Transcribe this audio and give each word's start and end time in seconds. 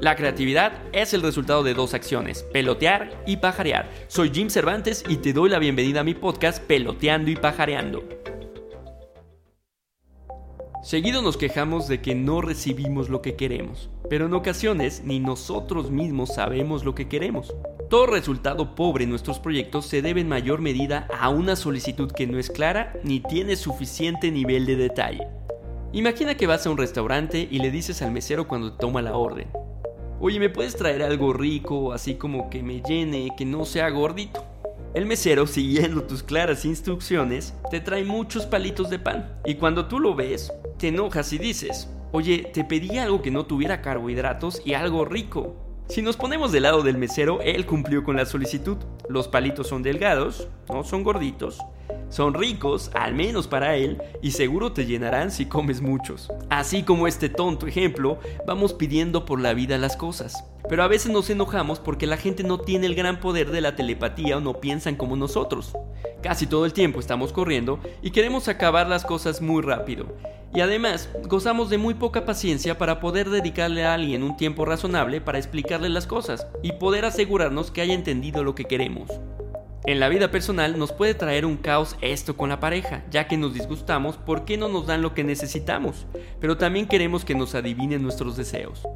La 0.00 0.14
creatividad 0.14 0.74
es 0.92 1.12
el 1.12 1.22
resultado 1.22 1.64
de 1.64 1.74
dos 1.74 1.92
acciones, 1.92 2.44
pelotear 2.52 3.20
y 3.26 3.38
pajarear. 3.38 3.90
Soy 4.06 4.30
Jim 4.32 4.48
Cervantes 4.48 5.02
y 5.08 5.16
te 5.16 5.32
doy 5.32 5.50
la 5.50 5.58
bienvenida 5.58 6.00
a 6.00 6.04
mi 6.04 6.14
podcast 6.14 6.62
Peloteando 6.62 7.32
y 7.32 7.34
Pajareando. 7.34 8.04
Seguido 10.84 11.20
nos 11.20 11.36
quejamos 11.36 11.88
de 11.88 12.00
que 12.00 12.14
no 12.14 12.40
recibimos 12.40 13.08
lo 13.08 13.22
que 13.22 13.34
queremos, 13.34 13.90
pero 14.08 14.26
en 14.26 14.34
ocasiones 14.34 15.02
ni 15.04 15.18
nosotros 15.18 15.90
mismos 15.90 16.32
sabemos 16.32 16.84
lo 16.84 16.94
que 16.94 17.08
queremos. 17.08 17.52
Todo 17.90 18.06
resultado 18.06 18.76
pobre 18.76 19.02
en 19.02 19.10
nuestros 19.10 19.40
proyectos 19.40 19.86
se 19.86 20.00
debe 20.00 20.20
en 20.20 20.28
mayor 20.28 20.60
medida 20.60 21.08
a 21.18 21.28
una 21.28 21.56
solicitud 21.56 22.12
que 22.12 22.28
no 22.28 22.38
es 22.38 22.50
clara 22.50 22.92
ni 23.02 23.18
tiene 23.18 23.56
suficiente 23.56 24.30
nivel 24.30 24.64
de 24.64 24.76
detalle. 24.76 25.26
Imagina 25.92 26.36
que 26.36 26.46
vas 26.46 26.64
a 26.66 26.70
un 26.70 26.78
restaurante 26.78 27.48
y 27.50 27.58
le 27.58 27.72
dices 27.72 28.00
al 28.02 28.12
mesero 28.12 28.46
cuando 28.46 28.72
te 28.72 28.78
toma 28.78 29.02
la 29.02 29.16
orden, 29.16 29.48
Oye, 30.20 30.40
¿me 30.40 30.50
puedes 30.50 30.74
traer 30.74 31.04
algo 31.04 31.32
rico, 31.32 31.92
así 31.92 32.16
como 32.16 32.50
que 32.50 32.60
me 32.60 32.82
llene, 32.82 33.28
que 33.38 33.44
no 33.44 33.64
sea 33.64 33.88
gordito? 33.90 34.44
El 34.92 35.06
mesero, 35.06 35.46
siguiendo 35.46 36.02
tus 36.02 36.24
claras 36.24 36.64
instrucciones, 36.64 37.54
te 37.70 37.78
trae 37.78 38.02
muchos 38.02 38.44
palitos 38.44 38.90
de 38.90 38.98
pan. 38.98 39.38
Y 39.44 39.54
cuando 39.54 39.86
tú 39.86 40.00
lo 40.00 40.16
ves, 40.16 40.52
te 40.76 40.88
enojas 40.88 41.32
y 41.32 41.38
dices, 41.38 41.88
oye, 42.10 42.50
te 42.52 42.64
pedí 42.64 42.98
algo 42.98 43.22
que 43.22 43.30
no 43.30 43.46
tuviera 43.46 43.80
carbohidratos 43.80 44.60
y 44.64 44.74
algo 44.74 45.04
rico. 45.04 45.54
Si 45.88 46.02
nos 46.02 46.16
ponemos 46.16 46.50
del 46.50 46.64
lado 46.64 46.82
del 46.82 46.98
mesero, 46.98 47.40
él 47.40 47.64
cumplió 47.64 48.02
con 48.02 48.16
la 48.16 48.26
solicitud. 48.26 48.78
Los 49.08 49.28
palitos 49.28 49.68
son 49.68 49.84
delgados, 49.84 50.48
no 50.68 50.82
son 50.82 51.04
gorditos. 51.04 51.60
Son 52.08 52.32
ricos, 52.32 52.90
al 52.94 53.14
menos 53.14 53.48
para 53.48 53.76
él, 53.76 54.02
y 54.22 54.30
seguro 54.30 54.72
te 54.72 54.86
llenarán 54.86 55.30
si 55.30 55.46
comes 55.46 55.82
muchos. 55.82 56.30
Así 56.48 56.82
como 56.82 57.06
este 57.06 57.28
tonto 57.28 57.66
ejemplo, 57.66 58.18
vamos 58.46 58.72
pidiendo 58.72 59.26
por 59.26 59.40
la 59.40 59.52
vida 59.52 59.76
las 59.76 59.96
cosas. 59.96 60.44
Pero 60.68 60.82
a 60.82 60.88
veces 60.88 61.12
nos 61.12 61.28
enojamos 61.30 61.80
porque 61.80 62.06
la 62.06 62.16
gente 62.16 62.44
no 62.44 62.58
tiene 62.58 62.86
el 62.86 62.94
gran 62.94 63.20
poder 63.20 63.50
de 63.50 63.60
la 63.60 63.76
telepatía 63.76 64.38
o 64.38 64.40
no 64.40 64.60
piensan 64.60 64.96
como 64.96 65.16
nosotros. 65.16 65.72
Casi 66.22 66.46
todo 66.46 66.64
el 66.64 66.72
tiempo 66.72 66.98
estamos 66.98 67.32
corriendo 67.32 67.78
y 68.02 68.10
queremos 68.10 68.48
acabar 68.48 68.86
las 68.88 69.04
cosas 69.04 69.40
muy 69.40 69.62
rápido. 69.62 70.06
Y 70.54 70.60
además, 70.60 71.10
gozamos 71.24 71.68
de 71.68 71.76
muy 71.76 71.94
poca 71.94 72.24
paciencia 72.24 72.78
para 72.78 73.00
poder 73.00 73.28
dedicarle 73.28 73.84
a 73.84 73.94
alguien 73.94 74.22
un 74.22 74.36
tiempo 74.36 74.64
razonable 74.64 75.20
para 75.20 75.38
explicarle 75.38 75.90
las 75.90 76.06
cosas 76.06 76.46
y 76.62 76.72
poder 76.72 77.04
asegurarnos 77.04 77.70
que 77.70 77.82
haya 77.82 77.94
entendido 77.94 78.42
lo 78.44 78.54
que 78.54 78.64
queremos. 78.64 79.10
En 79.88 80.00
la 80.00 80.10
vida 80.10 80.30
personal 80.30 80.78
nos 80.78 80.92
puede 80.92 81.14
traer 81.14 81.46
un 81.46 81.56
caos 81.56 81.96
esto 82.02 82.36
con 82.36 82.50
la 82.50 82.60
pareja, 82.60 83.04
ya 83.10 83.26
que 83.26 83.38
nos 83.38 83.54
disgustamos 83.54 84.18
porque 84.18 84.58
no 84.58 84.68
nos 84.68 84.86
dan 84.86 85.00
lo 85.00 85.14
que 85.14 85.24
necesitamos, 85.24 86.06
pero 86.42 86.58
también 86.58 86.86
queremos 86.86 87.24
que 87.24 87.34
nos 87.34 87.54
adivinen 87.54 88.02
nuestros 88.02 88.36
deseos. 88.36 88.86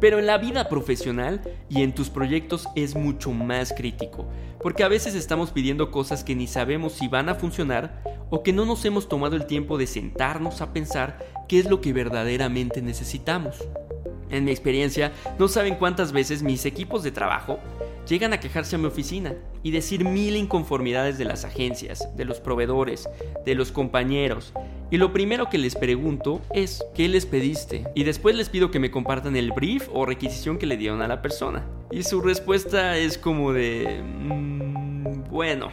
Pero 0.00 0.18
en 0.18 0.26
la 0.26 0.38
vida 0.38 0.68
profesional 0.68 1.40
y 1.68 1.84
en 1.84 1.94
tus 1.94 2.10
proyectos 2.10 2.66
es 2.74 2.96
mucho 2.96 3.30
más 3.30 3.72
crítico, 3.72 4.28
porque 4.60 4.82
a 4.82 4.88
veces 4.88 5.14
estamos 5.14 5.52
pidiendo 5.52 5.92
cosas 5.92 6.24
que 6.24 6.34
ni 6.34 6.48
sabemos 6.48 6.94
si 6.94 7.06
van 7.06 7.28
a 7.28 7.36
funcionar 7.36 8.02
o 8.28 8.42
que 8.42 8.52
no 8.52 8.64
nos 8.64 8.84
hemos 8.84 9.08
tomado 9.08 9.36
el 9.36 9.46
tiempo 9.46 9.78
de 9.78 9.86
sentarnos 9.86 10.62
a 10.62 10.72
pensar 10.72 11.24
qué 11.46 11.60
es 11.60 11.70
lo 11.70 11.80
que 11.80 11.92
verdaderamente 11.92 12.82
necesitamos. 12.82 13.68
En 14.30 14.44
mi 14.44 14.50
experiencia, 14.50 15.12
no 15.38 15.46
saben 15.46 15.76
cuántas 15.76 16.10
veces 16.10 16.42
mis 16.42 16.66
equipos 16.66 17.04
de 17.04 17.12
trabajo 17.12 17.60
llegan 18.06 18.32
a 18.32 18.40
quejarse 18.40 18.76
a 18.76 18.78
mi 18.78 18.86
oficina 18.86 19.34
y 19.62 19.70
decir 19.70 20.04
mil 20.04 20.36
inconformidades 20.36 21.18
de 21.18 21.24
las 21.24 21.44
agencias, 21.44 22.08
de 22.16 22.24
los 22.24 22.40
proveedores, 22.40 23.08
de 23.44 23.54
los 23.54 23.72
compañeros. 23.72 24.52
Y 24.90 24.96
lo 24.96 25.12
primero 25.12 25.48
que 25.50 25.58
les 25.58 25.74
pregunto 25.74 26.40
es, 26.52 26.84
¿qué 26.94 27.08
les 27.08 27.26
pediste? 27.26 27.84
Y 27.94 28.04
después 28.04 28.36
les 28.36 28.48
pido 28.48 28.70
que 28.70 28.78
me 28.78 28.90
compartan 28.90 29.36
el 29.36 29.52
brief 29.52 29.88
o 29.92 30.06
requisición 30.06 30.58
que 30.58 30.66
le 30.66 30.76
dieron 30.76 31.02
a 31.02 31.08
la 31.08 31.22
persona. 31.22 31.64
Y 31.90 32.02
su 32.02 32.20
respuesta 32.20 32.96
es 32.96 33.18
como 33.18 33.52
de... 33.52 34.02
Mmm, 34.02 35.24
bueno, 35.30 35.70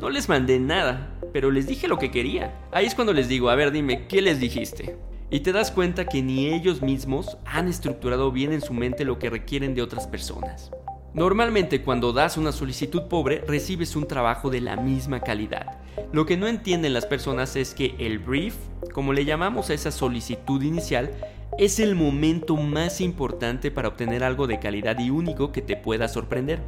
no 0.00 0.10
les 0.10 0.28
mandé 0.28 0.58
nada, 0.58 1.10
pero 1.32 1.50
les 1.50 1.66
dije 1.66 1.88
lo 1.88 1.98
que 1.98 2.10
quería. 2.10 2.54
Ahí 2.72 2.86
es 2.86 2.94
cuando 2.94 3.12
les 3.12 3.28
digo, 3.28 3.48
a 3.48 3.54
ver, 3.54 3.70
dime, 3.70 4.06
¿qué 4.08 4.22
les 4.22 4.40
dijiste? 4.40 4.96
Y 5.30 5.40
te 5.40 5.52
das 5.52 5.70
cuenta 5.70 6.06
que 6.06 6.22
ni 6.22 6.52
ellos 6.52 6.82
mismos 6.82 7.36
han 7.44 7.68
estructurado 7.68 8.30
bien 8.30 8.52
en 8.52 8.60
su 8.60 8.72
mente 8.72 9.04
lo 9.04 9.18
que 9.18 9.30
requieren 9.30 9.74
de 9.74 9.82
otras 9.82 10.06
personas. 10.06 10.70
Normalmente 11.16 11.80
cuando 11.80 12.12
das 12.12 12.36
una 12.36 12.52
solicitud 12.52 13.04
pobre 13.04 13.42
recibes 13.48 13.96
un 13.96 14.06
trabajo 14.06 14.50
de 14.50 14.60
la 14.60 14.76
misma 14.76 15.20
calidad. 15.20 15.78
Lo 16.12 16.26
que 16.26 16.36
no 16.36 16.46
entienden 16.46 16.92
las 16.92 17.06
personas 17.06 17.56
es 17.56 17.72
que 17.72 17.94
el 17.98 18.18
brief, 18.18 18.54
como 18.92 19.14
le 19.14 19.24
llamamos 19.24 19.70
a 19.70 19.72
esa 19.72 19.90
solicitud 19.90 20.60
inicial, 20.60 21.10
es 21.56 21.80
el 21.80 21.94
momento 21.94 22.54
más 22.56 23.00
importante 23.00 23.70
para 23.70 23.88
obtener 23.88 24.22
algo 24.24 24.46
de 24.46 24.60
calidad 24.60 24.98
y 24.98 25.08
único 25.08 25.52
que 25.52 25.62
te 25.62 25.74
pueda 25.74 26.06
sorprender. 26.06 26.60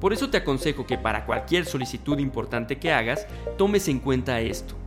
Por 0.00 0.14
eso 0.14 0.30
te 0.30 0.38
aconsejo 0.38 0.86
que 0.86 0.96
para 0.96 1.26
cualquier 1.26 1.66
solicitud 1.66 2.18
importante 2.20 2.78
que 2.78 2.90
hagas, 2.90 3.26
tomes 3.58 3.86
en 3.88 3.98
cuenta 3.98 4.40
esto 4.40 4.79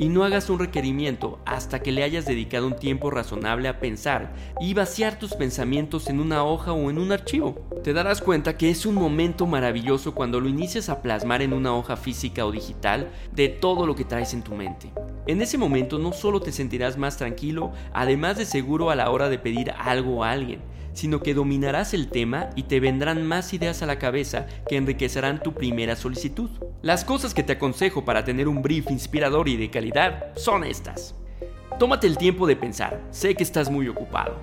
y 0.00 0.08
no 0.08 0.24
hagas 0.24 0.48
un 0.48 0.58
requerimiento 0.58 1.38
hasta 1.44 1.80
que 1.80 1.92
le 1.92 2.02
hayas 2.02 2.24
dedicado 2.24 2.66
un 2.66 2.74
tiempo 2.74 3.10
razonable 3.10 3.68
a 3.68 3.80
pensar 3.80 4.32
y 4.58 4.72
vaciar 4.72 5.18
tus 5.18 5.34
pensamientos 5.34 6.08
en 6.08 6.20
una 6.20 6.42
hoja 6.42 6.72
o 6.72 6.88
en 6.88 6.96
un 6.96 7.12
archivo. 7.12 7.68
Te 7.84 7.92
darás 7.92 8.22
cuenta 8.22 8.56
que 8.56 8.70
es 8.70 8.86
un 8.86 8.94
momento 8.94 9.46
maravilloso 9.46 10.14
cuando 10.14 10.40
lo 10.40 10.48
inicias 10.48 10.88
a 10.88 11.02
plasmar 11.02 11.42
en 11.42 11.52
una 11.52 11.76
hoja 11.76 11.98
física 11.98 12.46
o 12.46 12.50
digital 12.50 13.10
de 13.32 13.50
todo 13.50 13.86
lo 13.86 13.94
que 13.94 14.06
traes 14.06 14.32
en 14.32 14.42
tu 14.42 14.54
mente. 14.54 14.90
En 15.26 15.42
ese 15.42 15.58
momento 15.58 15.98
no 15.98 16.12
solo 16.12 16.40
te 16.40 16.50
sentirás 16.50 16.96
más 16.96 17.18
tranquilo, 17.18 17.72
además 17.92 18.38
de 18.38 18.46
seguro 18.46 18.88
a 18.88 18.96
la 18.96 19.10
hora 19.10 19.28
de 19.28 19.38
pedir 19.38 19.70
algo 19.76 20.24
a 20.24 20.30
alguien, 20.30 20.62
sino 20.94 21.20
que 21.20 21.34
dominarás 21.34 21.92
el 21.92 22.08
tema 22.08 22.48
y 22.56 22.62
te 22.62 22.80
vendrán 22.80 23.26
más 23.26 23.52
ideas 23.52 23.82
a 23.82 23.86
la 23.86 23.98
cabeza 23.98 24.46
que 24.66 24.76
enriquecerán 24.76 25.42
tu 25.42 25.52
primera 25.52 25.94
solicitud. 25.94 26.48
Las 26.82 27.04
cosas 27.04 27.34
que 27.34 27.42
te 27.42 27.52
aconsejo 27.52 28.06
para 28.06 28.24
tener 28.24 28.48
un 28.48 28.62
brief 28.62 28.90
inspirador 28.90 29.50
y 29.50 29.58
de 29.58 29.68
calidad 29.68 30.34
son 30.34 30.64
estas. 30.64 31.14
Tómate 31.78 32.06
el 32.06 32.16
tiempo 32.16 32.46
de 32.46 32.56
pensar, 32.56 33.02
sé 33.10 33.34
que 33.34 33.42
estás 33.42 33.70
muy 33.70 33.86
ocupado, 33.86 34.36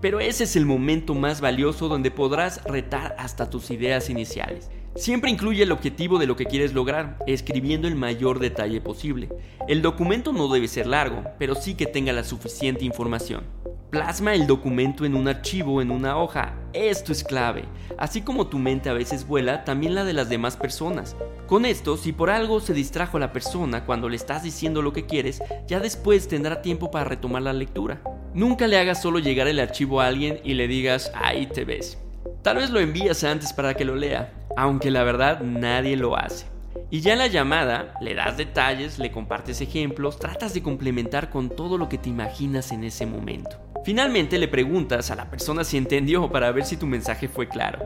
pero 0.00 0.20
ese 0.20 0.44
es 0.44 0.54
el 0.54 0.66
momento 0.66 1.14
más 1.14 1.40
valioso 1.40 1.88
donde 1.88 2.12
podrás 2.12 2.62
retar 2.62 3.16
hasta 3.18 3.50
tus 3.50 3.72
ideas 3.72 4.08
iniciales. 4.08 4.70
Siempre 4.94 5.32
incluye 5.32 5.64
el 5.64 5.72
objetivo 5.72 6.20
de 6.20 6.28
lo 6.28 6.36
que 6.36 6.46
quieres 6.46 6.74
lograr, 6.74 7.18
escribiendo 7.26 7.88
el 7.88 7.96
mayor 7.96 8.38
detalle 8.38 8.80
posible. 8.80 9.28
El 9.66 9.82
documento 9.82 10.32
no 10.32 10.46
debe 10.46 10.68
ser 10.68 10.86
largo, 10.86 11.24
pero 11.40 11.56
sí 11.56 11.74
que 11.74 11.86
tenga 11.86 12.12
la 12.12 12.22
suficiente 12.22 12.84
información. 12.84 13.42
Plasma 13.90 14.34
el 14.34 14.46
documento 14.46 15.04
en 15.04 15.14
un 15.14 15.28
archivo, 15.28 15.80
en 15.80 15.90
una 15.90 16.16
hoja. 16.16 16.54
Esto 16.72 17.12
es 17.12 17.22
clave. 17.22 17.64
Así 17.96 18.22
como 18.22 18.48
tu 18.48 18.58
mente 18.58 18.90
a 18.90 18.92
veces 18.92 19.26
vuela, 19.26 19.64
también 19.64 19.94
la 19.94 20.04
de 20.04 20.12
las 20.12 20.28
demás 20.28 20.56
personas. 20.56 21.14
Con 21.46 21.64
esto, 21.64 21.96
si 21.96 22.12
por 22.12 22.30
algo 22.30 22.60
se 22.60 22.74
distrajo 22.74 23.18
la 23.18 23.32
persona 23.32 23.84
cuando 23.84 24.08
le 24.08 24.16
estás 24.16 24.42
diciendo 24.42 24.82
lo 24.82 24.92
que 24.92 25.06
quieres, 25.06 25.42
ya 25.68 25.78
después 25.78 26.26
tendrá 26.26 26.60
tiempo 26.60 26.90
para 26.90 27.04
retomar 27.04 27.42
la 27.42 27.52
lectura. 27.52 28.00
Nunca 28.34 28.66
le 28.66 28.78
hagas 28.78 29.00
solo 29.00 29.20
llegar 29.20 29.46
el 29.46 29.60
archivo 29.60 30.00
a 30.00 30.06
alguien 30.06 30.40
y 30.42 30.54
le 30.54 30.66
digas, 30.66 31.12
ahí 31.14 31.46
te 31.46 31.64
ves. 31.64 31.98
Tal 32.42 32.56
vez 32.56 32.70
lo 32.70 32.80
envías 32.80 33.22
antes 33.22 33.52
para 33.52 33.74
que 33.74 33.84
lo 33.84 33.94
lea, 33.94 34.32
aunque 34.56 34.90
la 34.90 35.04
verdad 35.04 35.40
nadie 35.40 35.96
lo 35.96 36.16
hace. 36.16 36.46
Y 36.90 37.00
ya 37.00 37.12
en 37.12 37.18
la 37.20 37.26
llamada 37.28 37.94
le 38.00 38.14
das 38.14 38.36
detalles, 38.36 38.98
le 38.98 39.12
compartes 39.12 39.60
ejemplos, 39.60 40.18
tratas 40.18 40.54
de 40.54 40.62
complementar 40.62 41.30
con 41.30 41.50
todo 41.50 41.78
lo 41.78 41.88
que 41.88 41.98
te 41.98 42.08
imaginas 42.08 42.72
en 42.72 42.84
ese 42.84 43.06
momento. 43.06 43.58
Finalmente 43.84 44.38
le 44.38 44.48
preguntas 44.48 45.10
a 45.10 45.14
la 45.14 45.30
persona 45.30 45.62
si 45.62 45.76
entendió 45.76 46.30
para 46.30 46.50
ver 46.52 46.64
si 46.64 46.78
tu 46.78 46.86
mensaje 46.86 47.28
fue 47.28 47.48
claro. 47.48 47.84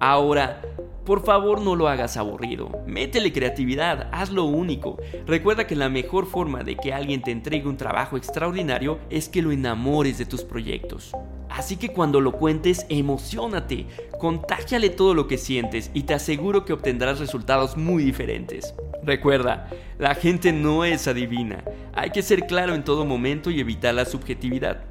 Ahora, 0.00 0.60
por 1.04 1.24
favor 1.24 1.60
no 1.60 1.76
lo 1.76 1.86
hagas 1.86 2.16
aburrido, 2.16 2.70
métele 2.88 3.32
creatividad, 3.32 4.08
hazlo 4.10 4.44
único. 4.46 4.98
Recuerda 5.24 5.68
que 5.68 5.76
la 5.76 5.88
mejor 5.88 6.26
forma 6.26 6.64
de 6.64 6.76
que 6.76 6.92
alguien 6.92 7.22
te 7.22 7.30
entregue 7.30 7.68
un 7.68 7.76
trabajo 7.76 8.16
extraordinario 8.16 8.98
es 9.10 9.28
que 9.28 9.42
lo 9.42 9.52
enamores 9.52 10.18
de 10.18 10.26
tus 10.26 10.42
proyectos. 10.42 11.12
Así 11.48 11.76
que 11.76 11.92
cuando 11.92 12.20
lo 12.20 12.32
cuentes, 12.32 12.84
emocionate, 12.88 13.86
contágiale 14.18 14.90
todo 14.90 15.14
lo 15.14 15.28
que 15.28 15.38
sientes 15.38 15.92
y 15.94 16.02
te 16.02 16.14
aseguro 16.14 16.64
que 16.64 16.72
obtendrás 16.72 17.20
resultados 17.20 17.76
muy 17.76 18.02
diferentes. 18.02 18.74
Recuerda, 19.04 19.68
la 19.98 20.16
gente 20.16 20.52
no 20.52 20.84
es 20.84 21.06
adivina, 21.06 21.62
hay 21.92 22.10
que 22.10 22.22
ser 22.22 22.46
claro 22.46 22.74
en 22.74 22.82
todo 22.82 23.04
momento 23.04 23.50
y 23.50 23.60
evitar 23.60 23.94
la 23.94 24.04
subjetividad. 24.04 24.82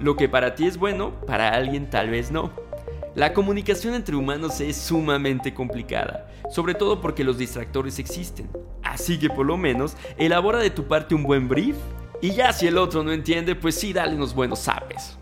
Lo 0.00 0.16
que 0.16 0.28
para 0.28 0.54
ti 0.54 0.66
es 0.66 0.78
bueno, 0.78 1.12
para 1.26 1.50
alguien 1.50 1.90
tal 1.90 2.10
vez 2.10 2.30
no. 2.30 2.52
La 3.14 3.32
comunicación 3.32 3.94
entre 3.94 4.14
humanos 4.14 4.60
es 4.60 4.76
sumamente 4.76 5.52
complicada, 5.52 6.30
sobre 6.50 6.74
todo 6.74 7.00
porque 7.00 7.24
los 7.24 7.36
distractores 7.36 7.98
existen. 7.98 8.48
Así 8.82 9.18
que 9.18 9.28
por 9.28 9.44
lo 9.44 9.56
menos, 9.56 9.96
elabora 10.16 10.58
de 10.58 10.70
tu 10.70 10.86
parte 10.86 11.14
un 11.14 11.24
buen 11.24 11.48
brief 11.48 11.76
y 12.20 12.30
ya 12.30 12.52
si 12.52 12.66
el 12.66 12.78
otro 12.78 13.02
no 13.02 13.12
entiende, 13.12 13.56
pues 13.56 13.74
sí, 13.74 13.92
dale 13.92 14.14
unos 14.14 14.34
buenos 14.34 14.60
sapes. 14.60 15.18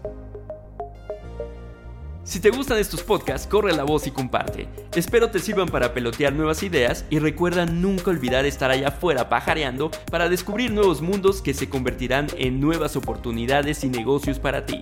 Si 2.27 2.41
te 2.41 2.51
gustan 2.51 2.79
estos 2.79 3.05
podcasts, 3.05 3.47
corre 3.47 3.73
la 3.73 3.85
voz 3.85 4.09
y 4.09 4.11
comparte. 4.11 4.67
Espero 4.97 5.31
te 5.31 5.39
sirvan 5.39 5.69
para 5.69 5.95
pelotear 5.95 6.33
nuevas 6.33 6.65
ideas 6.65 7.05
y 7.09 7.21
recuerda 7.21 7.67
nunca 7.67 8.11
olvidar 8.11 8.45
estar 8.47 8.69
allá 8.69 8.89
afuera 8.89 9.29
pajareando 9.29 9.93
para 10.11 10.29
descubrir 10.29 10.73
nuevos 10.73 11.01
mundos 11.01 11.41
que 11.41 11.55
se 11.55 11.69
convertirán 11.69 12.27
en 12.37 12.61
nuevas 12.61 12.97
oportunidades 12.97 13.85
y 13.85 13.91
negocios 13.91 14.41
para 14.41 14.67
ti. 14.67 14.81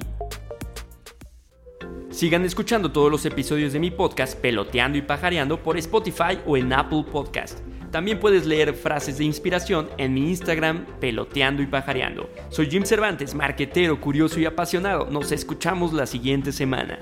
Sigan 2.09 2.47
escuchando 2.47 2.93
todos 2.93 3.11
los 3.11 3.27
episodios 3.27 3.75
de 3.75 3.79
mi 3.79 3.91
podcast 3.91 4.39
Peloteando 4.39 4.97
y 4.97 5.03
Pajareando 5.03 5.63
por 5.63 5.77
Spotify 5.77 6.39
o 6.47 6.57
en 6.57 6.73
Apple 6.73 7.05
Podcast. 7.13 7.59
También 7.91 8.21
puedes 8.21 8.47
leer 8.47 8.73
frases 8.73 9.19
de 9.19 9.25
inspiración 9.25 9.91
en 9.99 10.15
mi 10.15 10.31
Instagram 10.31 10.87
Peloteando 10.99 11.63
y 11.63 11.67
Pajareando. 11.67 12.31
Soy 12.49 12.71
Jim 12.71 12.85
Cervantes, 12.85 13.35
marquetero, 13.35 14.01
curioso 14.01 14.41
y 14.41 14.47
apasionado. 14.47 15.11
Nos 15.11 15.31
escuchamos 15.31 15.93
la 15.93 16.07
siguiente 16.07 16.51
semana. 16.51 16.99